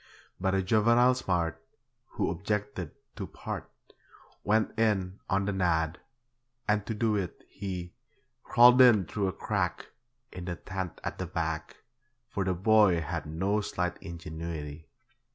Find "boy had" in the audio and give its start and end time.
12.55-13.27